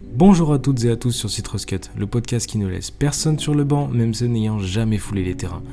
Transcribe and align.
Bonjour 0.00 0.52
à 0.52 0.60
toutes 0.60 0.84
et 0.84 0.90
à 0.92 0.96
tous 0.96 1.10
sur 1.10 1.28
Citrus 1.28 1.66
Cut, 1.66 1.80
le 1.96 2.06
podcast 2.06 2.48
qui 2.48 2.58
ne 2.58 2.68
laisse 2.68 2.92
personne 2.92 3.36
sur 3.40 3.52
le 3.52 3.64
banc, 3.64 3.88
même 3.88 4.14
ceux 4.14 4.26
n'ayant 4.26 4.60
jamais 4.60 4.96
foulé 4.96 5.24
les 5.24 5.34
terrains. 5.34 5.64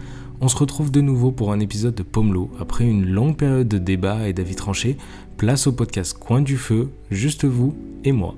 On 0.41 0.47
se 0.47 0.57
retrouve 0.57 0.89
de 0.89 0.99
nouveau 0.99 1.31
pour 1.31 1.51
un 1.51 1.59
épisode 1.59 1.93
de 1.93 2.01
Pomelo. 2.01 2.49
Après 2.59 2.85
une 2.85 3.05
longue 3.05 3.37
période 3.37 3.67
de 3.67 3.77
débat 3.77 4.27
et 4.27 4.33
d'avis 4.33 4.55
tranchés, 4.55 4.97
place 5.37 5.67
au 5.67 5.73
podcast 5.73 6.17
Coin 6.17 6.41
du 6.41 6.57
Feu, 6.57 6.89
juste 7.11 7.45
vous 7.45 7.75
et 8.03 8.11
moi. 8.11 8.33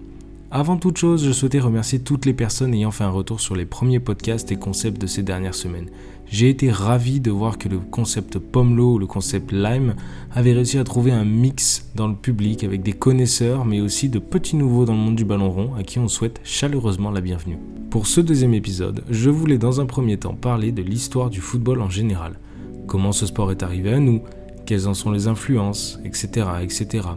Avant 0.52 0.76
toute 0.76 0.98
chose, 0.98 1.26
je 1.26 1.32
souhaitais 1.32 1.60
remercier 1.60 2.00
toutes 2.00 2.26
les 2.26 2.34
personnes 2.34 2.74
ayant 2.74 2.92
fait 2.92 3.06
un 3.06 3.10
retour 3.10 3.40
sur 3.40 3.56
les 3.56 3.66
premiers 3.66 4.02
podcasts 4.02 4.52
et 4.52 4.58
concepts 4.58 5.00
de 5.00 5.08
ces 5.08 5.24
dernières 5.24 5.56
semaines. 5.56 5.90
J'ai 6.30 6.50
été 6.50 6.70
ravi 6.70 7.22
de 7.22 7.32
voir 7.32 7.58
que 7.58 7.70
le 7.70 7.80
concept 7.80 8.38
Pomelo 8.38 8.96
ou 8.96 9.00
le 9.00 9.08
concept 9.08 9.54
Lime 9.54 9.96
avait 10.32 10.52
réussi 10.52 10.78
à 10.78 10.84
trouver 10.84 11.12
un 11.12 11.24
mix 11.24 11.90
dans 11.96 12.10
le 12.10 12.16
public 12.16 12.66
avec 12.66 12.84
des 12.84 12.92
connaisseurs 12.92 13.64
mais 13.64 13.80
aussi 13.80 14.10
de 14.10 14.20
petits 14.20 14.58
nouveaux 14.58 14.84
dans 14.84 14.94
le 14.94 15.00
monde 15.00 15.16
du 15.16 15.24
ballon 15.24 15.50
rond 15.50 15.74
à 15.76 15.84
qui 15.84 16.00
on 16.00 16.10
souhaite 16.10 16.42
chaleureusement 16.44 17.12
la 17.12 17.22
bienvenue. 17.22 17.58
Pour 17.90 18.08
ce 18.08 18.20
deuxième 18.20 18.54
épisode, 18.54 19.06
je 19.10 19.30
voulais 19.30 19.58
dans 19.58 19.80
un 19.80 19.86
premier 19.86 20.18
temps 20.18 20.36
parler 20.36 20.74
de 20.74 20.82
l'histoire 20.82 21.30
du 21.30 21.40
football 21.40 21.82
en 21.82 21.90
général. 21.90 22.38
Comment 22.88 23.14
ce 23.14 23.26
sport 23.26 23.52
est 23.52 23.64
arrivé 23.64 23.94
à 23.94 24.00
nous, 24.00 24.22
quelles 24.66 24.90
en 24.90 24.94
sont 24.94 25.12
les 25.12 25.28
influences, 25.28 25.98
etc. 26.04 26.46
etc. 26.62 27.08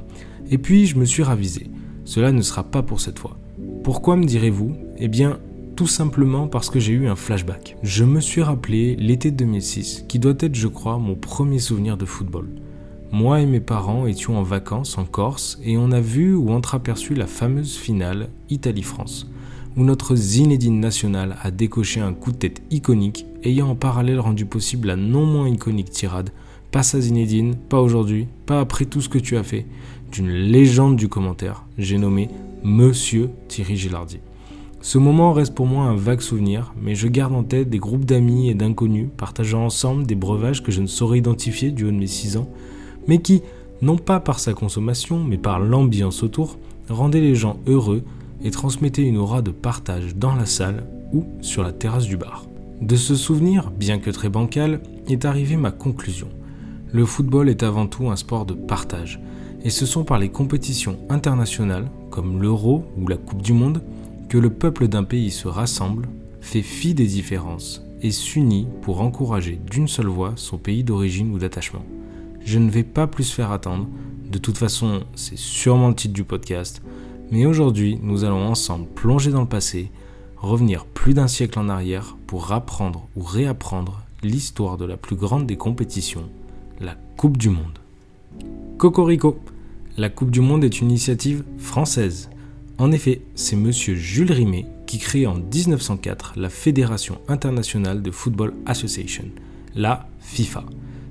Et 0.50 0.58
puis 0.58 0.86
je 0.86 0.96
me 0.96 1.04
suis 1.04 1.24
ravisé. 1.24 1.66
Cela 2.04 2.30
ne 2.30 2.42
sera 2.42 2.62
pas 2.62 2.82
pour 2.82 3.00
cette 3.00 3.18
fois. 3.18 3.36
Pourquoi 3.82 4.14
me 4.14 4.24
direz-vous? 4.24 4.72
Eh 4.98 5.08
bien, 5.08 5.40
tout 5.80 5.86
simplement 5.86 6.46
parce 6.46 6.68
que 6.68 6.78
j'ai 6.78 6.92
eu 6.92 7.08
un 7.08 7.16
flashback. 7.16 7.78
Je 7.82 8.04
me 8.04 8.20
suis 8.20 8.42
rappelé 8.42 8.96
l'été 8.96 9.30
2006, 9.30 10.04
qui 10.08 10.18
doit 10.18 10.34
être, 10.38 10.54
je 10.54 10.68
crois, 10.68 10.98
mon 10.98 11.14
premier 11.14 11.58
souvenir 11.58 11.96
de 11.96 12.04
football. 12.04 12.50
Moi 13.12 13.40
et 13.40 13.46
mes 13.46 13.60
parents 13.60 14.06
étions 14.06 14.36
en 14.36 14.42
vacances 14.42 14.98
en 14.98 15.06
Corse 15.06 15.58
et 15.64 15.78
on 15.78 15.90
a 15.90 16.02
vu 16.02 16.34
ou 16.34 16.50
entreaperçu 16.50 17.14
la 17.14 17.26
fameuse 17.26 17.78
finale 17.78 18.28
Italie-France, 18.50 19.30
où 19.74 19.82
notre 19.82 20.16
Zinedine 20.16 20.80
national 20.80 21.38
a 21.42 21.50
décoché 21.50 22.02
un 22.02 22.12
coup 22.12 22.32
de 22.32 22.36
tête 22.36 22.60
iconique, 22.70 23.24
ayant 23.42 23.70
en 23.70 23.74
parallèle 23.74 24.20
rendu 24.20 24.44
possible 24.44 24.88
la 24.88 24.96
non 24.96 25.24
moins 25.24 25.48
iconique 25.48 25.88
tirade 25.88 26.28
Pas 26.72 26.80
à 26.94 27.00
Zinedine, 27.00 27.54
pas 27.54 27.80
aujourd'hui, 27.80 28.28
pas 28.44 28.60
après 28.60 28.84
tout 28.84 29.00
ce 29.00 29.08
que 29.08 29.18
tu 29.18 29.38
as 29.38 29.44
fait 29.44 29.64
d'une 30.12 30.28
légende 30.30 30.96
du 30.96 31.08
commentaire, 31.08 31.64
j'ai 31.78 31.96
nommé 31.96 32.28
Monsieur 32.62 33.30
Thierry 33.48 33.78
Gilardi. 33.78 34.20
Ce 34.82 34.96
moment 34.96 35.34
reste 35.34 35.54
pour 35.54 35.66
moi 35.66 35.84
un 35.84 35.94
vague 35.94 36.22
souvenir, 36.22 36.72
mais 36.80 36.94
je 36.94 37.06
garde 37.06 37.34
en 37.34 37.42
tête 37.42 37.68
des 37.68 37.78
groupes 37.78 38.06
d'amis 38.06 38.48
et 38.48 38.54
d'inconnus 38.54 39.08
partageant 39.14 39.66
ensemble 39.66 40.06
des 40.06 40.14
breuvages 40.14 40.62
que 40.62 40.72
je 40.72 40.80
ne 40.80 40.86
saurais 40.86 41.18
identifier 41.18 41.70
du 41.70 41.84
haut 41.84 41.90
de 41.90 41.96
mes 41.96 42.06
6 42.06 42.38
ans, 42.38 42.48
mais 43.06 43.18
qui, 43.18 43.42
non 43.82 43.98
pas 43.98 44.20
par 44.20 44.38
sa 44.38 44.54
consommation, 44.54 45.22
mais 45.22 45.36
par 45.36 45.60
l'ambiance 45.60 46.22
autour, 46.22 46.56
rendaient 46.88 47.20
les 47.20 47.34
gens 47.34 47.58
heureux 47.66 48.02
et 48.42 48.50
transmettaient 48.50 49.02
une 49.02 49.18
aura 49.18 49.42
de 49.42 49.50
partage 49.50 50.16
dans 50.16 50.34
la 50.34 50.46
salle 50.46 50.86
ou 51.12 51.26
sur 51.42 51.62
la 51.62 51.72
terrasse 51.72 52.06
du 52.06 52.16
bar. 52.16 52.46
De 52.80 52.96
ce 52.96 53.14
souvenir, 53.14 53.70
bien 53.70 53.98
que 53.98 54.10
très 54.10 54.30
bancal, 54.30 54.80
est 55.08 55.26
arrivée 55.26 55.58
ma 55.58 55.72
conclusion. 55.72 56.28
Le 56.90 57.04
football 57.04 57.50
est 57.50 57.62
avant 57.62 57.86
tout 57.86 58.08
un 58.08 58.16
sport 58.16 58.46
de 58.46 58.54
partage, 58.54 59.20
et 59.62 59.68
ce 59.68 59.84
sont 59.84 60.04
par 60.04 60.18
les 60.18 60.30
compétitions 60.30 60.96
internationales, 61.10 61.90
comme 62.08 62.40
l'Euro 62.40 62.86
ou 62.96 63.06
la 63.08 63.18
Coupe 63.18 63.42
du 63.42 63.52
Monde, 63.52 63.82
que 64.30 64.38
le 64.38 64.50
peuple 64.50 64.86
d'un 64.86 65.02
pays 65.02 65.32
se 65.32 65.48
rassemble, 65.48 66.08
fait 66.40 66.62
fi 66.62 66.94
des 66.94 67.06
différences 67.06 67.82
et 68.00 68.12
s'unit 68.12 68.68
pour 68.80 69.00
encourager 69.00 69.60
d'une 69.68 69.88
seule 69.88 70.06
voix 70.06 70.34
son 70.36 70.56
pays 70.56 70.84
d'origine 70.84 71.34
ou 71.34 71.38
d'attachement. 71.38 71.84
Je 72.44 72.60
ne 72.60 72.70
vais 72.70 72.84
pas 72.84 73.08
plus 73.08 73.28
faire 73.28 73.50
attendre, 73.50 73.88
de 74.30 74.38
toute 74.38 74.56
façon 74.56 75.02
c'est 75.16 75.36
sûrement 75.36 75.88
le 75.88 75.96
titre 75.96 76.14
du 76.14 76.22
podcast, 76.22 76.80
mais 77.32 77.44
aujourd'hui 77.44 77.98
nous 78.04 78.22
allons 78.22 78.46
ensemble 78.46 78.86
plonger 78.94 79.32
dans 79.32 79.40
le 79.40 79.48
passé, 79.48 79.90
revenir 80.36 80.84
plus 80.86 81.12
d'un 81.12 81.28
siècle 81.28 81.58
en 81.58 81.68
arrière 81.68 82.16
pour 82.28 82.52
apprendre 82.52 83.08
ou 83.16 83.22
réapprendre 83.22 84.02
l'histoire 84.22 84.76
de 84.76 84.84
la 84.84 84.96
plus 84.96 85.16
grande 85.16 85.48
des 85.48 85.56
compétitions, 85.56 86.30
la 86.78 86.94
Coupe 87.16 87.36
du 87.36 87.50
Monde. 87.50 87.80
Cocorico 88.78 89.40
La 89.98 90.08
Coupe 90.08 90.30
du 90.30 90.40
Monde 90.40 90.62
est 90.62 90.80
une 90.80 90.90
initiative 90.90 91.42
française. 91.58 92.30
En 92.80 92.92
effet, 92.92 93.20
c'est 93.34 93.56
monsieur 93.56 93.94
Jules 93.94 94.32
Rimet 94.32 94.64
qui 94.86 94.96
crée 94.96 95.26
en 95.26 95.34
1904 95.34 96.32
la 96.38 96.48
Fédération 96.48 97.18
internationale 97.28 98.00
de 98.00 98.10
Football 98.10 98.54
Association, 98.64 99.24
la 99.74 100.08
FIFA. 100.20 100.64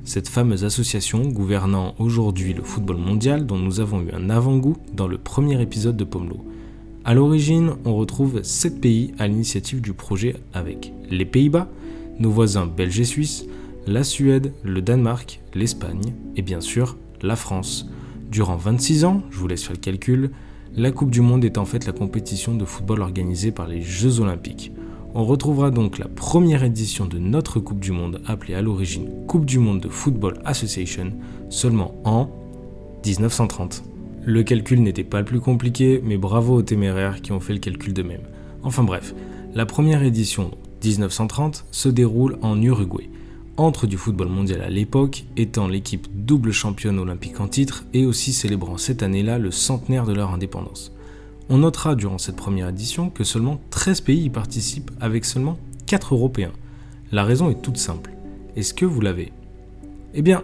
Cette 0.04 0.30
fameuse 0.30 0.66
association 0.66 1.28
gouvernant 1.28 1.94
aujourd'hui 2.00 2.56
le 2.56 2.64
football 2.64 2.98
mondial 2.98 3.46
dont 3.46 3.60
nous 3.60 3.82
avons 3.82 4.02
eu 4.02 4.10
un 4.14 4.32
avant-goût 4.32 4.78
dans 4.94 5.08
le 5.08 5.20
premier 5.20 5.62
épisode 5.62 5.96
de 5.96 6.04
Pomelo. 6.04 6.44
A 7.06 7.14
l'origine, 7.14 7.74
on 7.86 7.96
retrouve 7.96 8.42
7 8.42 8.82
pays 8.82 9.14
à 9.20 9.28
l'initiative 9.28 9.80
du 9.80 9.94
projet 9.94 10.38
avec 10.54 10.92
les 11.12 11.26
Pays-Bas, 11.26 11.70
nos 12.18 12.32
voisins 12.32 12.66
belges 12.66 13.00
et 13.00 13.06
suisses, 13.06 13.46
la 13.86 14.04
Suède, 14.04 14.54
le 14.64 14.82
Danemark, 14.82 15.40
l'Espagne 15.54 16.16
et 16.36 16.42
bien 16.42 16.62
sûr 16.62 16.98
la 17.22 17.36
France. 17.36 17.88
Durant 18.32 18.58
26 18.58 19.06
ans, 19.06 19.22
je 19.30 19.38
vous 19.38 19.48
laisse 19.48 19.62
faire 19.62 19.74
le 19.74 19.78
calcul, 19.78 20.32
la 20.76 20.92
Coupe 20.92 21.10
du 21.10 21.22
Monde 21.22 21.44
est 21.46 21.58
en 21.58 21.66
fait 21.66 21.86
la 21.86 21.92
compétition 21.92 22.54
de 22.56 22.64
football 22.64 23.02
organisée 23.02 23.52
par 23.52 23.68
les 23.68 23.82
Jeux 23.82 24.20
Olympiques. 24.20 24.72
On 25.16 25.26
retrouvera 25.26 25.72
donc 25.72 25.98
la 25.98 26.08
première 26.08 26.64
édition 26.64 27.06
de 27.06 27.18
notre 27.18 27.60
Coupe 27.60 27.80
du 27.80 27.92
Monde, 27.92 28.22
appelée 28.28 28.54
à 28.54 28.62
l'origine 28.62 29.10
Coupe 29.28 29.46
du 29.46 29.58
Monde 29.58 29.82
de 29.82 29.90
Football 29.90 30.40
Association, 30.46 31.14
seulement 31.50 31.96
en 32.04 32.30
1930. 33.06 33.84
Le 34.24 34.44
calcul 34.44 34.82
n'était 34.84 35.04
pas 35.04 35.20
le 35.20 35.26
plus 35.26 35.40
compliqué, 35.40 36.02
mais 36.04 36.18
bravo 36.18 36.56
aux 36.56 36.62
téméraires 36.62 37.22
qui 37.22 37.32
ont 37.32 37.40
fait 37.40 37.54
le 37.54 37.60
calcul 37.60 37.94
de 37.94 38.04
même. 38.04 38.22
Enfin 38.62 38.84
bref, 38.84 39.16
la 39.56 39.66
première 39.66 40.04
édition, 40.04 40.52
1930, 40.84 41.66
se 41.72 41.90
déroule 41.90 42.38
en 42.42 42.62
Uruguay 42.62 43.10
entre 43.60 43.88
du 43.88 43.98
football 43.98 44.30
mondial 44.30 44.62
à 44.62 44.70
l'époque, 44.70 45.26
étant 45.36 45.68
l'équipe 45.68 46.08
double 46.14 46.54
championne 46.54 46.98
olympique 46.98 47.42
en 47.42 47.48
titre 47.48 47.86
et 47.94 48.06
aussi 48.06 48.32
célébrant 48.32 48.78
cette 48.78 49.04
année-là 49.04 49.38
le 49.38 49.52
centenaire 49.52 50.06
de 50.06 50.14
leur 50.14 50.34
indépendance. 50.34 50.94
On 51.50 51.58
notera 51.58 51.96
durant 51.96 52.18
cette 52.18 52.38
première 52.38 52.70
édition 52.70 53.10
que 53.10 53.24
seulement 53.24 53.60
13 53.72 54.02
pays 54.02 54.24
y 54.24 54.30
participent 54.30 54.92
avec 55.02 55.26
seulement 55.26 55.58
4 55.88 56.16
Européens. 56.16 56.54
La 57.12 57.24
raison 57.24 57.50
est 57.50 57.62
toute 57.62 57.78
simple. 57.78 58.12
Est-ce 58.56 58.74
que 58.74 58.86
vous 58.86 59.02
l'avez? 59.02 59.34
Eh 60.14 60.22
bien, 60.22 60.44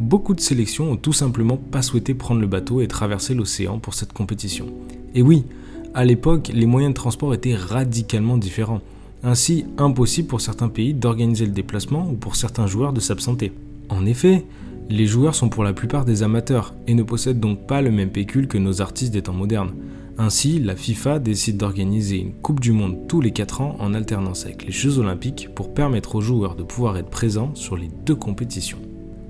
beaucoup 0.00 0.34
de 0.34 0.40
sélections 0.40 0.90
ont 0.92 0.96
tout 0.96 1.12
simplement 1.12 1.58
pas 1.58 1.82
souhaité 1.82 2.14
prendre 2.14 2.40
le 2.40 2.46
bateau 2.46 2.80
et 2.80 2.88
traverser 2.88 3.34
l'océan 3.34 3.78
pour 3.78 3.92
cette 3.92 4.12
compétition. 4.12 4.66
Et 5.14 5.20
oui, 5.20 5.44
à 5.92 6.04
l'époque, 6.04 6.50
les 6.54 6.66
moyens 6.66 6.92
de 6.92 6.96
transport 6.96 7.34
étaient 7.34 7.54
radicalement 7.54 8.38
différents. 8.38 8.80
Ainsi, 9.22 9.64
impossible 9.78 10.28
pour 10.28 10.40
certains 10.40 10.68
pays 10.68 10.94
d'organiser 10.94 11.46
le 11.46 11.52
déplacement 11.52 12.08
ou 12.10 12.14
pour 12.14 12.36
certains 12.36 12.66
joueurs 12.66 12.92
de 12.92 13.00
s'absenter. 13.00 13.52
En 13.88 14.06
effet, 14.06 14.44
les 14.88 15.06
joueurs 15.06 15.34
sont 15.34 15.48
pour 15.48 15.64
la 15.64 15.72
plupart 15.72 16.04
des 16.04 16.22
amateurs 16.22 16.74
et 16.86 16.94
ne 16.94 17.02
possèdent 17.02 17.40
donc 17.40 17.66
pas 17.66 17.82
le 17.82 17.90
même 17.90 18.10
pécule 18.10 18.46
que 18.46 18.58
nos 18.58 18.80
artistes 18.80 19.12
des 19.12 19.22
temps 19.22 19.32
modernes. 19.32 19.74
Ainsi, 20.18 20.60
la 20.60 20.76
FIFA 20.76 21.18
décide 21.18 21.58
d'organiser 21.58 22.18
une 22.18 22.32
Coupe 22.32 22.60
du 22.60 22.72
Monde 22.72 23.06
tous 23.08 23.20
les 23.20 23.32
4 23.32 23.60
ans 23.60 23.76
en 23.80 23.92
alternance 23.92 24.46
avec 24.46 24.64
les 24.64 24.72
Jeux 24.72 24.98
Olympiques 24.98 25.50
pour 25.54 25.74
permettre 25.74 26.14
aux 26.14 26.20
joueurs 26.20 26.54
de 26.54 26.62
pouvoir 26.62 26.96
être 26.96 27.10
présents 27.10 27.50
sur 27.54 27.76
les 27.76 27.90
deux 28.06 28.14
compétitions. 28.14 28.78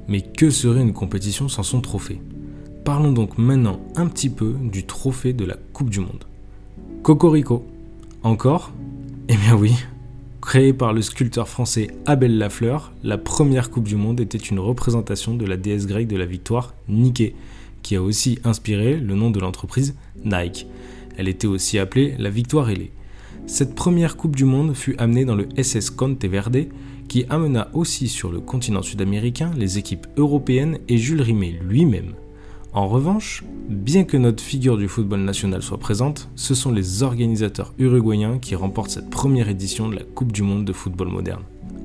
Mais 0.08 0.20
que 0.20 0.50
serait 0.50 0.82
une 0.82 0.92
compétition 0.92 1.48
sans 1.48 1.64
son 1.64 1.80
trophée? 1.80 2.20
Parlons 2.84 3.12
donc 3.12 3.36
maintenant 3.36 3.80
un 3.96 4.06
petit 4.06 4.30
peu 4.30 4.54
du 4.62 4.84
trophée 4.86 5.32
de 5.32 5.44
la 5.44 5.56
Coupe 5.72 5.90
du 5.90 5.98
Monde. 5.98 6.24
Cocorico. 7.02 7.64
Encore? 8.22 8.72
Eh 9.28 9.36
bien 9.36 9.56
oui, 9.56 9.72
créée 10.40 10.72
par 10.72 10.92
le 10.92 11.02
sculpteur 11.02 11.48
français 11.48 11.88
Abel 12.06 12.38
Lafleur, 12.38 12.92
la 13.02 13.18
première 13.18 13.70
Coupe 13.70 13.88
du 13.88 13.96
Monde 13.96 14.20
était 14.20 14.38
une 14.38 14.60
représentation 14.60 15.34
de 15.34 15.44
la 15.44 15.56
déesse 15.56 15.86
grecque 15.86 16.06
de 16.06 16.16
la 16.16 16.26
victoire, 16.26 16.74
Nike, 16.88 17.34
qui 17.82 17.96
a 17.96 18.02
aussi 18.02 18.38
inspiré 18.44 18.96
le 18.96 19.14
nom 19.14 19.30
de 19.30 19.40
l'entreprise 19.40 19.96
Nike. 20.24 20.66
Elle 21.16 21.26
était 21.26 21.48
aussi 21.48 21.78
appelée 21.78 22.14
la 22.18 22.30
Victoire 22.30 22.70
ailée. 22.70 22.92
Cette 23.46 23.74
première 23.74 24.16
Coupe 24.16 24.36
du 24.36 24.44
Monde 24.44 24.74
fut 24.74 24.96
amenée 24.98 25.24
dans 25.24 25.34
le 25.34 25.48
SS 25.60 25.90
Conte 25.90 26.24
Verde, 26.24 26.66
qui 27.08 27.24
amena 27.28 27.68
aussi 27.72 28.08
sur 28.08 28.30
le 28.30 28.40
continent 28.40 28.82
sud-américain 28.82 29.50
les 29.56 29.78
équipes 29.78 30.06
européennes 30.16 30.78
et 30.88 30.98
Jules 30.98 31.22
Rimet 31.22 31.58
lui-même. 31.62 32.14
En 32.76 32.88
revanche, 32.88 33.42
bien 33.70 34.04
que 34.04 34.18
notre 34.18 34.42
figure 34.42 34.76
du 34.76 34.86
football 34.86 35.20
national 35.20 35.62
soit 35.62 35.78
présente, 35.78 36.28
ce 36.36 36.54
sont 36.54 36.70
les 36.70 37.02
organisateurs 37.02 37.72
uruguayens 37.78 38.38
qui 38.38 38.54
remportent 38.54 38.90
cette 38.90 39.08
première 39.08 39.48
édition 39.48 39.88
de 39.88 39.96
la 39.96 40.02
Coupe 40.02 40.30
du 40.30 40.42
Monde 40.42 40.66
de 40.66 40.74
football 40.74 41.08
moderne. 41.08 41.40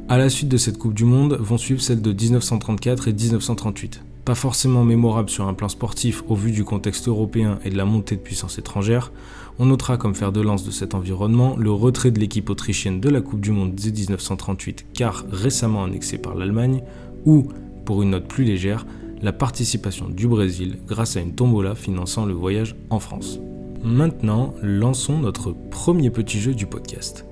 A 0.10 0.18
la 0.18 0.28
suite 0.30 0.50
de 0.50 0.58
cette 0.58 0.78
Coupe 0.78 0.94
du 0.94 1.06
Monde 1.06 1.38
vont 1.40 1.58
suivre 1.58 1.82
celles 1.82 2.02
de 2.02 2.12
1934 2.12 3.08
et 3.08 3.14
1938. 3.14 4.04
Pas 4.26 4.36
forcément 4.36 4.84
mémorables 4.84 5.30
sur 5.30 5.48
un 5.48 5.54
plan 5.54 5.70
sportif 5.70 6.24
au 6.28 6.36
vu 6.36 6.52
du 6.52 6.66
contexte 6.66 7.08
européen 7.08 7.60
et 7.64 7.70
de 7.70 7.78
la 7.78 7.86
montée 7.86 8.18
de 8.18 8.22
puissance 8.22 8.60
étrangère, 8.60 9.14
on 9.60 9.68
notera 9.68 9.96
comme 9.96 10.14
fer 10.14 10.34
de 10.34 10.42
lance 10.42 10.66
de 10.66 10.72
cet 10.72 10.94
environnement 10.94 11.56
le 11.56 11.72
retrait 11.72 12.12
de 12.12 12.20
l'équipe 12.20 12.50
autrichienne 12.50 13.00
de 13.00 13.08
la 13.08 13.22
Coupe 13.22 13.40
du 13.40 13.52
Monde 13.52 13.76
de 13.76 13.92
1938 13.92 14.88
car 14.94 15.24
récemment 15.32 15.86
annexée 15.86 16.18
par 16.18 16.36
l'Allemagne, 16.36 16.84
ou, 17.26 17.48
pour 17.86 18.02
une 18.02 18.10
note 18.10 18.28
plus 18.28 18.44
légère, 18.44 18.86
la 19.22 19.32
participation 19.32 20.10
du 20.10 20.28
Brésil 20.28 20.80
grâce 20.88 21.16
à 21.18 21.22
une 21.22 21.36
tombola 21.36 21.76
finançant 21.76 22.26
le 22.26 22.34
voyage 22.34 22.76
en 22.90 23.00
France. 23.00 23.40
Maintenant, 23.84 24.54
lançons 24.62 25.20
notre 25.20 25.52
premier 25.52 26.10
petit 26.10 26.40
jeu 26.40 26.54
du 26.54 26.66
podcast. 26.66 27.26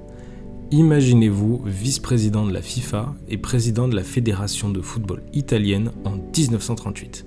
Imaginez-vous 0.71 1.63
vice-président 1.65 2.45
de 2.45 2.53
la 2.53 2.61
FIFA 2.61 3.15
et 3.27 3.37
président 3.37 3.87
de 3.87 3.95
la 3.95 4.03
Fédération 4.03 4.69
de 4.69 4.81
football 4.81 5.23
italienne 5.33 5.91
en 6.05 6.11
1938. 6.11 7.25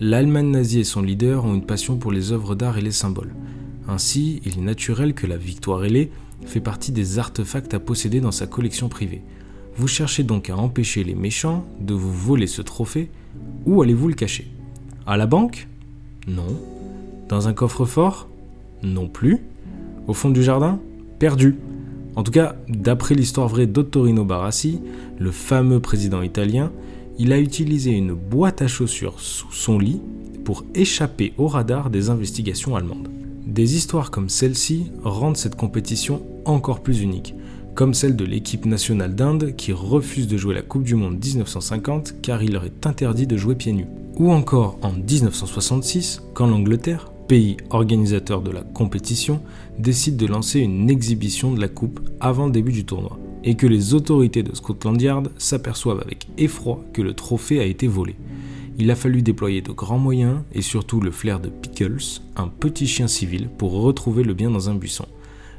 L'Allemagne 0.00 0.50
nazie 0.50 0.80
et 0.80 0.84
son 0.84 1.02
leader 1.02 1.44
ont 1.44 1.54
une 1.54 1.66
passion 1.66 1.96
pour 1.96 2.12
les 2.12 2.32
œuvres 2.32 2.54
d'art 2.54 2.78
et 2.78 2.82
les 2.82 2.92
symboles. 2.92 3.34
Ainsi, 3.88 4.40
il 4.44 4.58
est 4.58 4.62
naturel 4.62 5.14
que 5.14 5.26
la 5.26 5.36
victoire 5.36 5.84
ailée 5.84 6.10
fait 6.46 6.60
partie 6.60 6.92
des 6.92 7.18
artefacts 7.18 7.74
à 7.74 7.80
posséder 7.80 8.20
dans 8.20 8.32
sa 8.32 8.46
collection 8.46 8.88
privée. 8.88 9.22
Vous 9.76 9.88
cherchez 9.88 10.22
donc 10.22 10.50
à 10.50 10.56
empêcher 10.56 11.02
les 11.02 11.16
méchants 11.16 11.64
de 11.80 11.94
vous 11.94 12.12
voler 12.12 12.46
ce 12.46 12.62
trophée 12.62 13.10
où 13.66 13.82
allez-vous 13.82 14.06
le 14.06 14.14
cacher? 14.14 14.46
À 15.04 15.16
la 15.16 15.26
banque? 15.26 15.66
Non. 16.28 16.46
Dans 17.28 17.48
un 17.48 17.52
coffre-fort? 17.52 18.28
Non 18.84 19.08
plus. 19.08 19.40
Au 20.06 20.14
fond 20.14 20.30
du 20.30 20.44
jardin? 20.44 20.78
Perdu. 21.18 21.56
En 22.14 22.22
tout 22.22 22.30
cas, 22.30 22.54
d'après 22.68 23.16
l'histoire 23.16 23.48
vraie 23.48 23.66
d'Ottorino 23.66 24.24
Barassi, 24.24 24.80
le 25.18 25.32
fameux 25.32 25.80
président 25.80 26.22
italien, 26.22 26.70
il 27.18 27.32
a 27.32 27.40
utilisé 27.40 27.90
une 27.90 28.14
boîte 28.14 28.62
à 28.62 28.68
chaussures 28.68 29.18
sous 29.18 29.50
son 29.50 29.80
lit 29.80 30.00
pour 30.44 30.64
échapper 30.76 31.32
au 31.36 31.48
radar 31.48 31.90
des 31.90 32.10
investigations 32.10 32.76
allemandes. 32.76 33.08
Des 33.44 33.76
histoires 33.76 34.12
comme 34.12 34.28
celle-ci 34.28 34.92
rendent 35.02 35.36
cette 35.36 35.56
compétition 35.56 36.22
encore 36.44 36.80
plus 36.80 37.02
unique, 37.02 37.34
comme 37.74 37.94
celle 37.94 38.16
de 38.16 38.24
l'équipe 38.24 38.66
nationale 38.66 39.14
d'Inde 39.14 39.54
qui 39.56 39.72
refuse 39.72 40.28
de 40.28 40.36
jouer 40.36 40.54
la 40.54 40.62
Coupe 40.62 40.84
du 40.84 40.94
Monde 40.94 41.18
1950 41.22 42.20
car 42.22 42.42
il 42.42 42.52
leur 42.52 42.64
est 42.64 42.86
interdit 42.86 43.26
de 43.26 43.36
jouer 43.36 43.56
pieds 43.56 43.72
nus. 43.72 43.88
Ou 44.16 44.30
encore 44.30 44.78
en 44.82 44.92
1966, 44.92 46.22
quand 46.34 46.46
l'Angleterre, 46.46 47.10
pays 47.26 47.56
organisateur 47.70 48.42
de 48.42 48.52
la 48.52 48.62
compétition, 48.62 49.40
décide 49.78 50.16
de 50.16 50.26
lancer 50.26 50.60
une 50.60 50.88
exhibition 50.88 51.52
de 51.52 51.60
la 51.60 51.68
Coupe 51.68 52.00
avant 52.20 52.46
le 52.46 52.52
début 52.52 52.72
du 52.72 52.84
tournoi, 52.84 53.18
et 53.42 53.56
que 53.56 53.66
les 53.66 53.92
autorités 53.92 54.44
de 54.44 54.54
Scotland 54.54 55.00
Yard 55.00 55.32
s'aperçoivent 55.36 56.00
avec 56.00 56.28
effroi 56.38 56.84
que 56.92 57.02
le 57.02 57.14
trophée 57.14 57.58
a 57.58 57.64
été 57.64 57.88
volé. 57.88 58.14
Il 58.78 58.90
a 58.90 58.96
fallu 58.96 59.22
déployer 59.22 59.62
de 59.62 59.72
grands 59.72 59.98
moyens 59.98 60.38
et 60.52 60.62
surtout 60.62 61.00
le 61.00 61.10
flair 61.10 61.40
de 61.40 61.48
Pickles, 61.48 62.20
un 62.36 62.48
petit 62.48 62.86
chien 62.86 63.08
civil, 63.08 63.48
pour 63.48 63.72
retrouver 63.72 64.22
le 64.22 64.34
bien 64.34 64.50
dans 64.50 64.68
un 64.68 64.74
buisson 64.74 65.06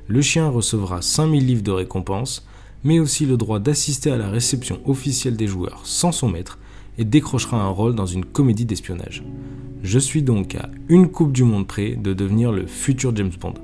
le 0.08 0.22
chien 0.22 0.50
recevra 0.50 1.02
5000 1.02 1.46
livres 1.46 1.64
de 1.64 1.72
récompense, 1.72 2.46
mais 2.84 3.00
aussi 3.00 3.26
le 3.26 3.38
droit 3.38 3.60
d'assister 3.60 4.12
à 4.12 4.18
la 4.18 4.30
réception 4.30 4.80
officielle 4.86 5.36
des 5.36 5.48
joueurs 5.48 5.82
sans 5.84 6.12
son 6.12 6.30
maître 6.30 6.60
et 6.98 7.04
décrochera 7.04 7.62
un 7.62 7.70
rôle 7.70 7.96
dans 7.96 8.06
une 8.06 8.26
comédie 8.26 8.66
d'espionnage. 8.66 9.24
Je 9.82 10.00
suis 10.00 10.22
donc 10.22 10.56
à 10.56 10.70
une 10.88 11.10
Coupe 11.10 11.32
du 11.32 11.44
Monde 11.44 11.68
près 11.68 11.96
de 11.96 12.14
devenir 12.14 12.52
le 12.52 12.68
futur 12.68 13.16
James 13.16 13.32
Bond. 13.40 13.56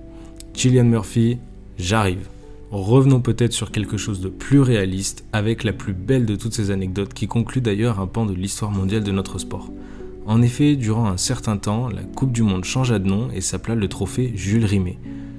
Gillian 0.54 0.84
Murphy, 0.84 1.38
j'arrive. 1.78 2.28
Revenons 2.72 3.22
peut-être 3.22 3.54
sur 3.54 3.72
quelque 3.72 3.98
chose 3.98 4.22
de 4.22 4.30
plus 4.30 4.62
réaliste 4.62 5.26
avec 5.34 5.64
la 5.64 5.74
plus 5.74 5.94
belle 5.94 6.26
de 6.26 6.36
toutes 6.36 6.54
ces 6.54 6.72
anecdotes 6.72 7.14
qui 7.14 7.28
conclut 7.28 7.62
d'ailleurs 7.62 8.00
un 8.00 8.08
pan 8.08 8.26
de 8.26 8.34
l'histoire 8.34 8.72
mondiale 8.72 9.04
de 9.04 9.12
notre 9.12 9.40
sport. 9.40 9.72
En 10.26 10.42
effet, 10.42 10.76
durant 10.76 11.08
un 11.08 11.18
certain 11.18 11.58
temps, 11.58 11.90
la 11.90 12.04
Coupe 12.04 12.32
du 12.32 12.44
Monde 12.44 12.64
changea 12.64 13.00
de 13.00 13.08
nom 13.08 13.30
et 13.34 13.42
s'appela 13.42 13.76
le 13.76 13.88
trophée 13.88 14.32
Jules 14.36 14.66
Rimet 14.66 14.98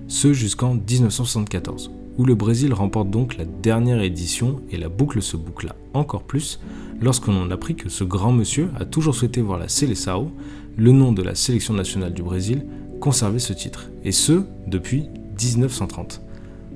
ce 0.09 0.33
jusqu'en 0.33 0.75
1974, 0.75 1.91
où 2.19 2.25
le 2.25 2.35
Brésil 2.35 2.73
remporte 2.75 3.11
donc 3.11 3.37
la 3.37 3.45
dernière 3.45 4.03
édition 4.03 4.61
et 4.71 4.77
la 4.77 4.89
boucle 4.89 5.23
se 5.23 5.37
boucla 5.37 5.75
encore 5.95 6.25
plus 6.25 6.61
lorsqu'on 7.01 7.51
apprit 7.51 7.75
que 7.75 7.89
ce 7.89 8.05
grand 8.05 8.33
monsieur 8.33 8.69
a 8.79 8.85
toujours 8.85 9.15
souhaité 9.15 9.41
voir 9.41 9.59
la 9.59 9.69
Seleção, 9.69 10.31
le 10.77 10.93
nom 10.93 11.13
de 11.13 11.23
la 11.23 11.35
sélection 11.35 11.75
nationale 11.75 12.15
du 12.15 12.23
Brésil, 12.23 12.65
conserver 13.01 13.41
ce 13.41 13.53
titre, 13.53 13.91
et 14.05 14.13
ce 14.13 14.45
depuis 14.67 15.09
1930. 15.41 16.23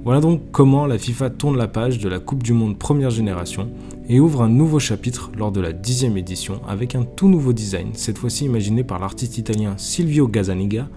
Voilà 0.05 0.21
donc 0.21 0.41
comment 0.53 0.87
la 0.87 0.99
FIFA 0.99 1.31
tourne 1.31 1.57
la 1.57 1.69
page 1.69 1.99
de 1.99 2.09
la 2.09 2.21
Coupe 2.21 2.43
du 2.43 2.53
Monde 2.53 2.79
première 2.79 3.11
génération 3.11 3.71
et 4.09 4.21
ouvre 4.21 4.43
un 4.43 4.49
nouveau 4.49 4.79
chapitre 4.79 5.33
lors 5.37 5.51
de 5.51 5.61
la 5.61 5.73
dixième 5.73 6.17
édition 6.17 6.61
avec 6.69 6.95
un 6.95 7.03
tout 7.03 7.29
nouveau 7.29 7.53
design, 7.53 7.91
cette 7.95 8.19
fois-ci 8.19 8.45
imaginé 8.45 8.85
par 8.85 9.01
l'artiste 9.01 9.39
italien 9.39 9.75
Silvio 9.77 10.29
Gazzaniga, 10.29 10.89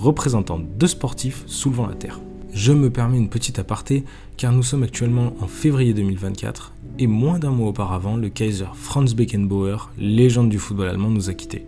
représentant 0.00 0.58
deux 0.58 0.86
sportifs 0.86 1.44
soulevant 1.46 1.86
la 1.86 1.94
Terre. 1.94 2.20
Je 2.54 2.72
me 2.72 2.90
permets 2.90 3.18
une 3.18 3.28
petite 3.28 3.58
aparté 3.58 4.04
car 4.38 4.50
nous 4.50 4.62
sommes 4.62 4.82
actuellement 4.82 5.34
en 5.40 5.46
février 5.46 5.92
2024 5.92 6.72
et 6.98 7.06
moins 7.06 7.38
d'un 7.38 7.50
mois 7.50 7.68
auparavant, 7.68 8.16
le 8.16 8.30
Kaiser 8.30 8.66
Franz 8.74 9.14
Beckenbauer, 9.14 9.90
légende 9.98 10.48
du 10.48 10.58
football 10.58 10.88
allemand, 10.88 11.10
nous 11.10 11.28
a 11.28 11.34
quittés. 11.34 11.66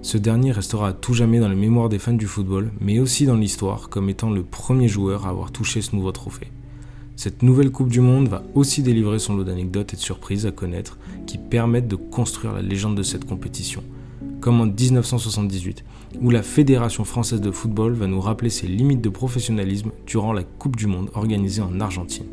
Ce 0.00 0.16
dernier 0.16 0.52
restera 0.52 0.88
à 0.88 0.92
tout 0.92 1.12
jamais 1.12 1.40
dans 1.40 1.48
les 1.48 1.56
mémoires 1.56 1.88
des 1.88 1.98
fans 1.98 2.12
du 2.12 2.26
football, 2.26 2.70
mais 2.80 3.00
aussi 3.00 3.26
dans 3.26 3.36
l'histoire 3.36 3.88
comme 3.88 4.08
étant 4.08 4.30
le 4.30 4.42
premier 4.44 4.88
joueur 4.88 5.26
à 5.26 5.30
avoir 5.30 5.50
touché 5.50 5.82
ce 5.82 5.94
nouveau 5.94 6.12
trophée. 6.12 6.52
Cette 7.16 7.42
nouvelle 7.42 7.70
Coupe 7.70 7.90
du 7.90 8.00
Monde 8.00 8.28
va 8.28 8.42
aussi 8.54 8.82
délivrer 8.82 9.18
son 9.18 9.36
lot 9.36 9.44
d'anecdotes 9.44 9.92
et 9.92 9.96
de 9.96 10.00
surprises 10.00 10.46
à 10.46 10.52
connaître 10.52 10.98
qui 11.26 11.36
permettent 11.36 11.88
de 11.88 11.96
construire 11.96 12.52
la 12.52 12.62
légende 12.62 12.96
de 12.96 13.02
cette 13.02 13.26
compétition 13.26 13.82
comme 14.42 14.60
en 14.60 14.66
1978, 14.66 15.84
où 16.20 16.30
la 16.30 16.42
Fédération 16.42 17.04
française 17.04 17.40
de 17.40 17.50
football 17.50 17.92
va 17.94 18.06
nous 18.06 18.20
rappeler 18.20 18.50
ses 18.50 18.66
limites 18.66 19.00
de 19.00 19.08
professionnalisme 19.08 19.90
durant 20.06 20.32
la 20.32 20.42
Coupe 20.42 20.76
du 20.76 20.86
Monde 20.86 21.10
organisée 21.14 21.62
en 21.62 21.80
Argentine. 21.80 22.26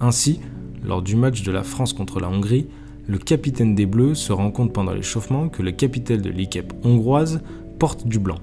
Ainsi, 0.00 0.40
lors 0.84 1.02
du 1.02 1.16
match 1.16 1.42
de 1.42 1.52
la 1.52 1.62
France 1.62 1.92
contre 1.92 2.20
la 2.20 2.28
Hongrie, 2.28 2.66
le 3.06 3.18
capitaine 3.18 3.74
des 3.74 3.86
Bleus 3.86 4.14
se 4.14 4.32
rend 4.32 4.50
compte 4.50 4.72
pendant 4.72 4.94
l'échauffement 4.94 5.48
que 5.48 5.62
le 5.62 5.72
capitaine 5.72 6.22
de 6.22 6.30
l'équipe 6.30 6.72
hongroise 6.84 7.40
porte 7.78 8.06
du 8.06 8.18
blanc. 8.18 8.38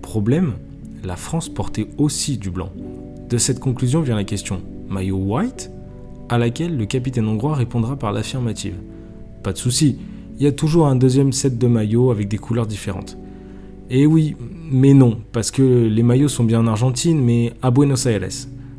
Problème, 0.00 0.54
la 1.04 1.16
France 1.16 1.48
portait 1.48 1.88
aussi 1.98 2.38
du 2.38 2.50
blanc. 2.50 2.70
De 3.28 3.38
cette 3.38 3.60
conclusion 3.60 4.00
vient 4.00 4.16
la 4.16 4.24
question 4.24 4.60
maillot 4.88 5.16
white? 5.16 5.70
À 6.28 6.38
laquelle 6.38 6.76
le 6.76 6.86
capitaine 6.86 7.26
hongrois 7.26 7.56
répondra 7.56 7.96
par 7.96 8.12
l'affirmative. 8.12 8.76
Pas 9.42 9.52
de 9.52 9.58
souci, 9.58 9.98
il 10.38 10.44
y 10.44 10.46
a 10.46 10.52
toujours 10.52 10.86
un 10.86 10.96
deuxième 10.96 11.32
set 11.32 11.58
de 11.58 11.66
maillots 11.66 12.10
avec 12.10 12.28
des 12.28 12.38
couleurs 12.38 12.66
différentes. 12.66 13.18
Et 13.94 14.06
oui, 14.06 14.36
mais 14.70 14.94
non, 14.94 15.20
parce 15.32 15.50
que 15.50 15.62
les 15.62 16.02
maillots 16.02 16.28
sont 16.28 16.44
bien 16.44 16.60
en 16.60 16.66
Argentine, 16.66 17.20
mais 17.20 17.52
à 17.60 17.70
Buenos 17.70 18.06
Aires, 18.06 18.26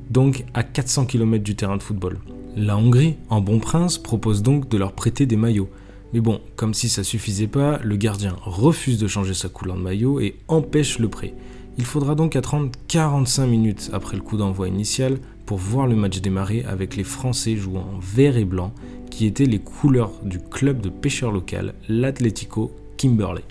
donc 0.10 0.44
à 0.56 0.64
400 0.64 1.06
km 1.06 1.44
du 1.44 1.56
terrain 1.56 1.78
de 1.78 1.84
football. 1.84 2.18
La 2.58 2.76
Hongrie, 2.76 3.18
en 3.30 3.40
bon 3.40 3.60
prince, 3.60 4.00
propose 4.00 4.42
donc 4.42 4.70
de 4.70 4.78
leur 4.80 4.94
prêter 4.94 5.28
des 5.28 5.36
maillots. 5.36 5.70
Mais 6.14 6.20
bon, 6.20 6.42
comme 6.56 6.74
si 6.74 6.90
ça 6.90 7.04
suffisait 7.04 7.46
pas, 7.46 7.78
le 7.84 7.96
gardien 7.96 8.36
refuse 8.42 8.98
de 8.98 9.06
changer 9.06 9.36
sa 9.36 9.50
couleur 9.50 9.78
de 9.78 9.84
maillot 9.84 10.20
et 10.20 10.40
empêche 10.48 10.98
le 10.98 11.10
prêt. 11.10 11.36
Il 11.78 11.86
faudra 11.86 12.16
donc 12.16 12.36
attendre 12.36 12.72
45 12.88 13.46
minutes 13.46 13.92
après 13.94 14.18
le 14.18 14.24
coup 14.24 14.38
d'envoi 14.38 14.68
initial 14.68 15.20
pour 15.46 15.60
voir 15.60 15.86
le 15.86 15.96
match 15.96 16.22
démarrer 16.22 16.64
avec 16.64 16.96
les 16.96 17.04
Français 17.04 17.56
jouant 17.56 17.88
en 17.98 18.00
vert 18.00 18.36
et 18.36 18.46
blanc 18.46 18.74
qui 19.12 19.28
étaient 19.28 19.46
les 19.46 19.60
couleurs 19.60 20.14
du 20.24 20.40
club 20.40 20.82
de 20.82 20.90
pêcheurs 20.90 21.32
local, 21.32 21.76
l'Atlético 21.88 22.72
Kimberley. 22.98 23.44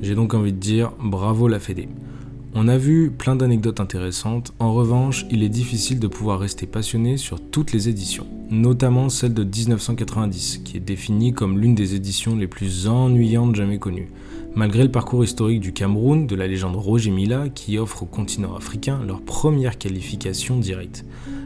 J'ai 0.00 0.14
donc 0.14 0.34
envie 0.34 0.52
de 0.52 0.58
dire 0.58 0.92
bravo 1.02 1.48
la 1.48 1.58
Fédé. 1.58 1.88
On 2.54 2.66
a 2.66 2.78
vu 2.78 3.10
plein 3.10 3.36
d'anecdotes 3.36 3.78
intéressantes, 3.78 4.54
en 4.58 4.72
revanche, 4.72 5.26
il 5.30 5.42
est 5.42 5.50
difficile 5.50 6.00
de 6.00 6.06
pouvoir 6.06 6.40
rester 6.40 6.66
passionné 6.66 7.18
sur 7.18 7.40
toutes 7.40 7.72
les 7.72 7.90
éditions, 7.90 8.26
notamment 8.50 9.10
celle 9.10 9.34
de 9.34 9.44
1990, 9.44 10.62
qui 10.64 10.78
est 10.78 10.80
définie 10.80 11.34
comme 11.34 11.58
l'une 11.58 11.74
des 11.74 11.94
éditions 11.94 12.34
les 12.34 12.46
plus 12.46 12.88
ennuyantes 12.88 13.54
jamais 13.54 13.78
connues, 13.78 14.08
malgré 14.54 14.82
le 14.82 14.90
parcours 14.90 15.22
historique 15.22 15.60
du 15.60 15.74
Cameroun, 15.74 16.26
de 16.26 16.34
la 16.34 16.46
légende 16.46 16.76
Roger 16.76 17.10
Mila, 17.10 17.50
qui 17.50 17.78
offre 17.78 18.04
au 18.04 18.06
continent 18.06 18.56
africain 18.56 19.00
leur 19.06 19.20
première 19.20 19.76
qualification 19.76 20.56
directe. 20.58 21.04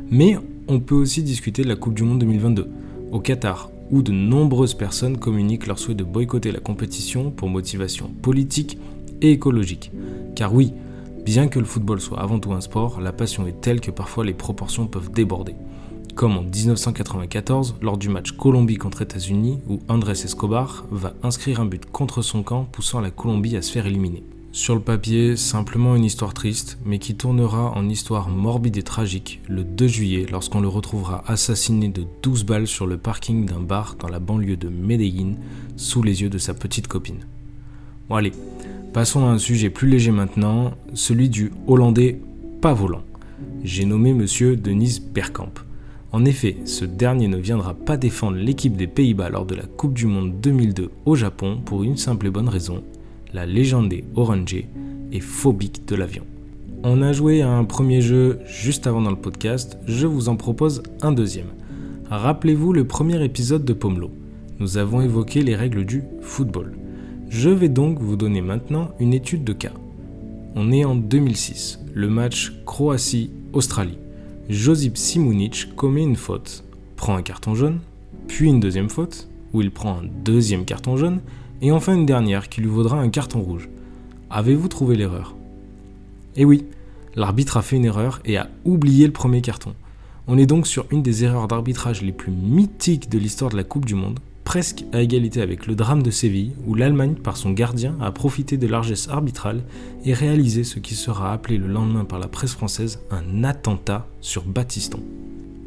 Mais 0.09 0.39
on 0.69 0.79
peut 0.79 0.95
aussi 0.95 1.25
discuter 1.25 1.65
de 1.65 1.69
la 1.69 1.77
Coupe 1.77 1.95
du 1.95 2.05
Monde 2.05 2.21
2022, 2.21 2.69
au 3.11 3.19
Qatar, 3.19 3.72
où 3.93 4.03
de 4.03 4.11
nombreuses 4.11 4.75
personnes 4.75 5.19
communiquent 5.19 5.67
leur 5.67 5.79
souhait 5.79 5.95
de 5.95 6.03
boycotter 6.03 6.51
la 6.51 6.61
compétition 6.61 7.31
pour 7.31 7.49
motivation 7.49 8.09
politique 8.09 8.79
et 9.21 9.31
écologique. 9.33 9.93
Car 10.35 10.53
oui, 10.53 10.73
bien 11.25 11.47
que 11.47 11.59
le 11.59 11.65
football 11.65 12.01
soit 12.01 12.19
avant 12.19 12.41
tout 12.41 12.53
un 12.53 12.61
sport, 12.61 13.01
la 13.01 13.13
passion 13.13 13.47
est 13.47 13.61
telle 13.61 13.81
que 13.81 13.91
parfois 13.91 14.25
les 14.25 14.35
proportions 14.35 14.87
peuvent 14.87 15.13
déborder. 15.13 15.55
Comme 16.15 16.37
en 16.37 16.43
1994, 16.43 17.77
lors 17.81 17.97
du 17.97 18.09
match 18.09 18.33
Colombie 18.33 18.77
contre 18.77 19.03
États-Unis, 19.03 19.61
où 19.69 19.79
Andrés 19.89 20.13
Escobar 20.13 20.85
va 20.91 21.15
inscrire 21.23 21.61
un 21.61 21.67
but 21.67 21.87
contre 21.87 22.23
son 22.23 22.43
camp, 22.43 22.65
poussant 22.65 23.01
la 23.01 23.11
Colombie 23.11 23.57
à 23.57 23.63
se 23.63 23.73
faire 23.73 23.87
éliminer. 23.87 24.23
Sur 24.55 24.75
le 24.75 24.83
papier, 24.83 25.35
simplement 25.39 25.97
une 25.97 26.05
histoire 26.05 26.35
triste, 26.35 26.77
mais 26.85 26.99
qui 26.99 27.15
tournera 27.15 27.73
en 27.75 27.89
histoire 27.89 28.29
morbide 28.29 28.77
et 28.77 28.83
tragique 28.83 29.41
le 29.49 29.65
2 29.65 29.89
juillet 29.89 30.27
lorsqu'on 30.31 30.61
le 30.61 30.69
retrouvera 30.69 31.25
assassiné 31.27 31.89
de 31.89 32.05
12 32.23 32.45
balles 32.45 32.67
sur 32.67 32.87
le 32.87 32.99
parking 32.99 33.47
d'un 33.47 33.61
bar 33.61 33.97
dans 33.99 34.09
la 34.09 34.19
banlieue 34.19 34.59
de 34.59 34.69
Medellín, 34.69 35.37
sous 35.77 36.03
les 36.03 36.21
yeux 36.21 36.29
de 36.29 36.37
sa 36.37 36.53
petite 36.53 36.87
copine. 36.87 37.21
Bon 38.11 38.17
allez, 38.17 38.33
passons 38.93 39.25
à 39.25 39.31
un 39.31 39.39
sujet 39.39 39.71
plus 39.71 39.89
léger 39.89 40.11
maintenant, 40.11 40.75
celui 40.93 41.31
du 41.31 41.51
Hollandais 41.67 42.21
pas 42.61 42.75
volant. 42.75 43.05
J'ai 43.65 43.87
nommé 43.87 44.13
monsieur 44.13 44.57
Denis 44.57 45.01
Bergkamp. 45.15 45.55
En 46.13 46.27
effet, 46.27 46.59
ce 46.67 46.85
dernier 46.85 47.27
ne 47.27 47.39
viendra 47.39 47.73
pas 47.73 47.97
défendre 47.97 48.37
l'équipe 48.37 48.77
des 48.77 48.87
Pays-Bas 48.87 49.31
lors 49.31 49.47
de 49.47 49.55
la 49.55 49.65
Coupe 49.65 49.95
du 49.95 50.05
Monde 50.05 50.43
2002 50.43 50.91
au 51.07 51.17
Japon 51.17 51.59
pour 51.65 51.85
une 51.85 51.97
simple 51.97 52.27
et 52.27 52.31
bonne 52.31 52.51
raison, 52.51 52.83
la 53.33 53.47
légende 53.47 53.89
des 53.89 54.05
Orangers 54.15 54.69
est 55.13 55.21
phobique 55.21 55.87
de 55.87 55.97
l'avion. 55.97 56.25
On 56.85 57.03
a 57.03 57.13
joué 57.13 57.43
à 57.43 57.51
un 57.51 57.65
premier 57.65 58.01
jeu 58.01 58.41
juste 58.45 58.87
avant 58.87 59.01
dans 59.01 59.11
le 59.11 59.17
podcast, 59.17 59.79
je 59.87 60.07
vous 60.07 60.29
en 60.29 60.37
propose 60.37 60.83
un 61.01 61.13
deuxième. 61.13 61.49
Rappelez-vous 62.11 62.73
le 62.73 62.87
premier 62.87 63.23
épisode 63.25 63.65
de 63.65 63.73
Pomelo. 63.73 64.11
Nous 64.59 64.79
avons 64.79 65.01
évoqué 65.01 65.43
les 65.43 65.57
règles 65.57 65.85
du 65.85 66.03
football. 66.21 66.73
Je 67.29 67.51
vais 67.51 67.69
donc 67.69 67.99
vous 68.01 68.17
donner 68.17 68.43
maintenant 68.43 68.91
une 69.01 69.15
étude 69.15 69.45
de 69.45 69.53
cas. 69.53 69.73
On 70.55 70.73
est 70.73 70.85
en 70.85 70.95
2006, 70.95 71.81
le 71.95 72.11
match 72.11 72.53
Croatie-Australie. 72.67 73.99
Josip 74.51 74.99
Simunic 74.99 75.75
commet 75.77 76.03
une 76.03 76.17
faute, 76.17 76.65
prend 76.97 77.17
un 77.17 77.23
carton 77.23 77.55
jaune, 77.55 77.79
puis 78.29 78.49
une 78.49 78.61
deuxième 78.61 78.91
faute, 78.91 79.29
où 79.53 79.63
il 79.63 79.71
prend 79.71 80.01
un 80.01 80.05
deuxième 80.25 80.65
carton 80.65 80.97
jaune, 80.97 81.21
et 81.63 81.71
enfin 81.71 81.95
une 81.95 82.07
dernière 82.07 82.49
qui 82.49 82.61
lui 82.61 82.69
vaudra 82.69 83.01
un 83.01 83.09
carton 83.09 83.41
rouge. 83.41 83.71
Avez-vous 84.29 84.69
trouvé 84.69 84.97
l'erreur? 84.97 85.37
Eh 86.37 86.45
oui, 86.45 86.67
l'arbitre 87.15 87.57
a 87.57 87.63
fait 87.63 87.77
une 87.77 87.85
erreur 87.85 88.21
et 88.25 88.37
a 88.37 88.51
oublié 88.65 89.07
le 89.07 89.13
premier 89.13 89.41
carton. 89.41 89.75
On 90.27 90.39
est 90.39 90.47
donc 90.47 90.67
sur 90.67 90.87
une 90.91 91.03
des 91.03 91.25
erreurs 91.25 91.49
d'arbitrage 91.49 92.03
les 92.03 92.13
plus 92.13 92.33
mythiques 92.33 93.09
de 93.09 93.19
l'histoire 93.19 93.51
de 93.51 93.57
la 93.57 93.65
Coupe 93.65 93.85
du 93.85 93.95
Monde, 93.95 94.19
presque 94.45 94.85
à 94.93 95.01
égalité 95.01 95.41
avec 95.41 95.67
le 95.67 95.77
drame 95.77 96.03
de 96.03 96.11
Séville, 96.11 96.53
où 96.67 96.75
l'Allemagne, 96.75 97.15
par 97.15 97.37
son 97.37 97.53
gardien, 97.53 97.97
a 98.01 98.11
profité 98.11 98.57
de 98.57 98.67
largesse 98.67 99.09
arbitrale 99.09 99.63
et 100.05 100.15
réalisé 100.15 100.65
ce 100.65 100.81
qui 100.81 100.95
sera 100.95 101.33
appelé 101.33 101.59
le 101.59 101.69
lendemain 101.69 102.05
par 102.05 102.19
la 102.19 102.29
presse 102.29 102.55
française 102.55 103.01
un 103.11 103.45
attentat 103.45 104.09
sur 104.21 104.43
Battiston. 104.43 105.01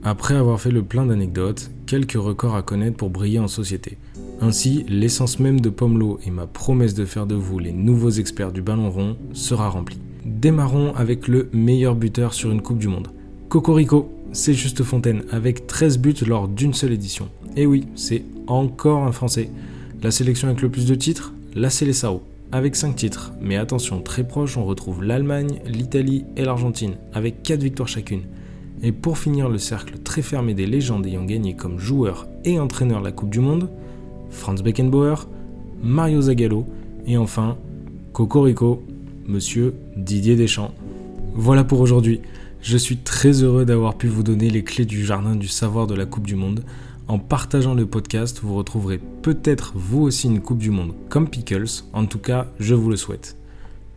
Après 0.04 0.36
avoir 0.36 0.60
fait 0.60 0.72
le 0.72 0.84
plein 0.84 1.06
d'anecdotes, 1.06 1.72
quelques 1.86 2.14
records 2.14 2.56
à 2.56 2.64
connaître 2.64 2.98
pour 2.98 3.10
briller 3.10 3.40
en 3.40 3.48
société. 3.48 3.98
Ainsi, 4.46 4.86
l'essence 4.88 5.40
même 5.40 5.60
de 5.60 5.72
Pomelo 5.72 6.20
et 6.24 6.30
ma 6.30 6.46
promesse 6.46 6.94
de 6.94 7.06
faire 7.06 7.26
de 7.26 7.34
vous 7.34 7.58
les 7.58 7.72
nouveaux 7.72 8.12
experts 8.12 8.52
du 8.52 8.62
ballon 8.62 8.92
rond 8.92 9.18
sera 9.34 9.70
remplie. 9.70 9.98
Démarrons 10.24 10.94
avec 10.94 11.28
le 11.28 11.50
meilleur 11.52 11.96
buteur 11.96 12.36
sur 12.36 12.52
une 12.52 12.62
Coupe 12.62 12.78
du 12.78 12.88
Monde. 12.88 13.08
Cocorico, 13.50 14.08
c'est 14.34 14.54
Juste 14.54 14.84
Fontaine, 14.84 15.24
avec 15.32 15.66
13 15.66 15.98
buts 15.98 16.14
lors 16.28 16.48
d'une 16.48 16.76
seule 16.76 16.92
édition. 16.92 17.28
Et 17.58 17.66
oui, 17.66 17.88
c'est 17.96 18.24
encore 18.46 19.02
un 19.08 19.12
Français. 19.12 19.50
La 20.04 20.12
sélection 20.12 20.48
avec 20.48 20.62
le 20.62 20.70
plus 20.70 20.86
de 20.86 20.94
titres, 20.94 21.34
la 21.56 21.72
Célessao, 21.72 22.22
avec 22.52 22.76
5 22.76 22.96
titres. 22.96 23.34
Mais 23.42 23.58
attention, 23.58 24.00
très 24.04 24.28
proche, 24.28 24.58
on 24.58 24.66
retrouve 24.66 25.04
l'Allemagne, 25.04 25.60
l'Italie 25.66 26.24
et 26.38 26.46
l'Argentine, 26.46 26.98
avec 27.14 27.42
4 27.42 27.64
victoires 27.64 27.90
chacune. 27.90 28.22
Et 28.84 28.92
pour 28.92 29.18
finir 29.18 29.50
le 29.50 29.58
cercle 29.58 29.98
très 30.04 30.22
fermé 30.22 30.54
des 30.54 30.68
légendes 30.68 31.08
ayant 31.08 31.26
gagné 31.26 31.56
comme 31.56 31.80
joueur 31.80 32.28
et 32.44 32.60
entraîneur 32.60 33.02
la 33.02 33.12
Coupe 33.12 33.32
du 33.32 33.40
Monde, 33.40 33.70
Franz 34.30 34.64
Beckenbauer, 34.64 35.28
Mario 35.82 36.22
Zagallo 36.22 36.66
et 37.06 37.18
enfin 37.18 37.58
Cocorico, 38.14 38.84
monsieur 39.28 39.74
Didier 39.96 40.36
Deschamps. 40.36 40.74
Voilà 41.34 41.64
pour 41.64 41.80
aujourd'hui. 41.80 42.22
Je 42.62 42.78
suis 42.78 42.98
très 42.98 43.44
heureux 43.44 43.66
d'avoir 43.66 43.96
pu 43.96 44.08
vous 44.08 44.24
donner 44.24 44.50
les 44.50 44.64
clés 44.64 44.86
du 44.86 45.06
jardin 45.06 45.36
du 45.36 45.48
savoir 45.48 45.86
de 45.86 45.96
la 45.96 46.06
Coupe 46.06 46.26
du 46.26 46.36
Monde. 46.36 46.64
En 47.08 47.20
partageant 47.20 47.76
le 47.76 47.86
podcast, 47.86 48.40
vous 48.42 48.56
retrouverez 48.56 49.00
peut-être 49.22 49.74
vous 49.76 50.02
aussi 50.02 50.28
une 50.28 50.42
Coupe 50.42 50.58
du 50.58 50.72
Monde 50.72 50.94
comme 51.10 51.30
Pickles, 51.30 51.84
en 51.94 52.06
tout 52.06 52.18
cas 52.20 52.48
je 52.60 52.74
vous 52.74 52.90
le 52.90 52.96
souhaite. 52.96 53.38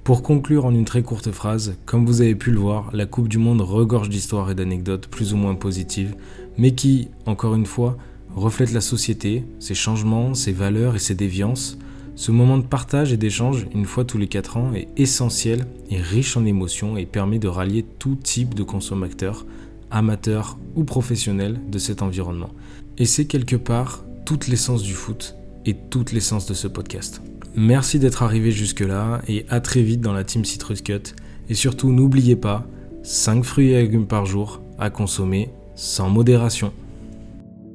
Pour 0.05 0.23
conclure 0.23 0.65
en 0.65 0.75
une 0.75 0.85
très 0.85 1.03
courte 1.03 1.31
phrase, 1.33 1.77
comme 1.87 2.07
vous 2.07 2.23
avez 2.23 2.35
pu 2.35 2.51
le 2.51 2.59
voir, 2.59 2.91
la 2.93 3.07
Coupe 3.07 3.29
du 3.29 3.39
Monde 3.39 3.61
regorge 3.61 4.09
d'histoires 4.09 4.51
et 4.51 4.55
d'anecdotes 4.55 5.07
plus 5.07 5.33
ou 5.33 5.37
moins 5.37 5.55
positives, 5.55 6.15
mais 6.57 6.73
qui, 6.73 7.09
encore 7.27 7.55
une 7.55 7.67
fois, 7.67 7.97
reflètent 8.35 8.73
la 8.73 8.81
société, 8.81 9.45
ses 9.59 9.75
changements, 9.75 10.35
ses 10.35 10.53
valeurs 10.53 10.97
et 10.97 11.01
ses 11.01 11.15
déviances. 11.15 11.79
Ce 12.15 12.33
moment 12.33 12.59
de 12.59 12.65
partage 12.65 13.13
et 13.13 13.17
d'échange, 13.17 13.67
une 13.75 13.85
fois 13.85 14.05
tous 14.05 14.19
les 14.19 14.27
4 14.27 14.57
ans, 14.57 14.73
est 14.75 14.89
essentiel 14.97 15.67
et 15.91 16.01
riche 16.01 16.37
en 16.37 16.45
émotions 16.45 16.97
et 16.97 17.07
permet 17.07 17.39
de 17.39 17.49
rallier 17.49 17.85
tout 17.99 18.17
type 18.17 18.55
de 18.55 18.63
consommateurs, 18.63 19.47
amateurs 19.91 20.59
ou 20.75 20.85
professionnels 20.85 21.61
de 21.71 21.79
cet 21.79 22.03
environnement. 22.03 22.51
Et 22.99 23.05
c'est 23.05 23.27
quelque 23.27 23.57
part 23.57 24.05
toute 24.25 24.49
l'essence 24.49 24.83
du 24.83 24.93
foot 24.93 25.37
et 25.65 25.77
toute 25.91 26.13
l'essence 26.13 26.47
de 26.47 26.55
ce 26.55 26.67
podcast. 26.67 27.23
Merci 27.55 27.99
d'être 27.99 28.23
arrivé 28.23 28.51
jusque-là 28.51 29.23
et 29.29 29.47
à 29.49 29.61
très 29.61 29.83
vite 29.83 30.01
dans 30.01 30.13
la 30.13 30.25
team 30.25 30.45
Citrus 30.45 30.83
Cut. 30.83 31.15
Et 31.49 31.55
surtout, 31.55 31.93
n'oubliez 31.93 32.37
pas, 32.37 32.67
5 33.03 33.43
fruits 33.43 33.71
et 33.71 33.81
légumes 33.81 34.07
par 34.07 34.27
jour 34.27 34.61
à 34.79 34.91
consommer 34.91 35.51
sans 35.75 36.11
modération. 36.11 36.73